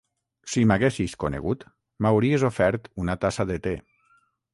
[0.51, 1.65] Si m'haguessis conegut,
[2.05, 3.75] m'hauries ofert una tassa de te.